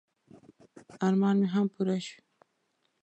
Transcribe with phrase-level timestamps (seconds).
[1.07, 2.17] ارمان مې هم پوره شو.